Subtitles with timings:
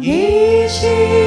[0.00, 1.19] 一起。